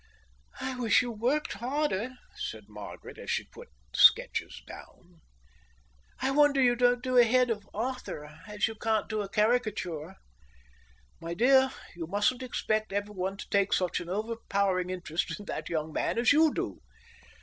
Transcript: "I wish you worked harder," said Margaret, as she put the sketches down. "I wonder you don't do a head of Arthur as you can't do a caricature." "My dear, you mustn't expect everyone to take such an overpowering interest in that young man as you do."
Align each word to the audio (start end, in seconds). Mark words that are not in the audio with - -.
"I 0.59 0.75
wish 0.79 1.03
you 1.03 1.11
worked 1.11 1.53
harder," 1.53 2.15
said 2.35 2.63
Margaret, 2.67 3.19
as 3.19 3.29
she 3.29 3.43
put 3.43 3.67
the 3.93 3.99
sketches 3.99 4.63
down. 4.65 5.21
"I 6.19 6.31
wonder 6.31 6.59
you 6.59 6.75
don't 6.75 7.03
do 7.03 7.17
a 7.19 7.23
head 7.23 7.51
of 7.51 7.69
Arthur 7.71 8.39
as 8.47 8.67
you 8.67 8.73
can't 8.73 9.07
do 9.07 9.21
a 9.21 9.29
caricature." 9.29 10.15
"My 11.19 11.35
dear, 11.35 11.69
you 11.95 12.07
mustn't 12.07 12.41
expect 12.41 12.91
everyone 12.91 13.37
to 13.37 13.49
take 13.51 13.73
such 13.73 13.99
an 13.99 14.09
overpowering 14.09 14.89
interest 14.89 15.39
in 15.39 15.45
that 15.45 15.69
young 15.69 15.93
man 15.93 16.17
as 16.17 16.33
you 16.33 16.51
do." 16.51 16.79